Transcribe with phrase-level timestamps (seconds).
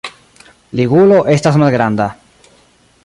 [0.79, 2.11] Ligulo estas malgranda.